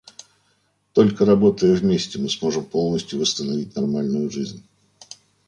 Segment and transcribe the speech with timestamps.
[0.93, 4.65] Только работая вместе, мы сможем полностью восстановить нормальную жизнь.